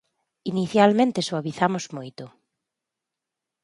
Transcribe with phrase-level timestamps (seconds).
[0.51, 2.25] Inicialmente suavizamos moito.